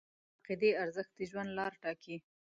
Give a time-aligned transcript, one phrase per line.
[0.03, 0.03] د
[0.37, 2.15] عقیدې ارزښت د ژوند لار ټاکي.